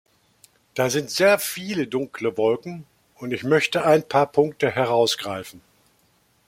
[0.73, 5.61] Da sind sehr viele dunkle Wolken, und ich möchte ein paar Punkte herausgreifen.